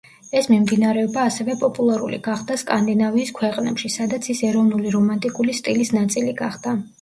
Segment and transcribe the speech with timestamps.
[0.39, 6.75] ეს მიმდინარეობა ასევე პოპულარული გახდა სკანდინავიის ქვეყნებში, სადაც ის ეროვნული რომანტიკული სტილის ნაწილი გახდა.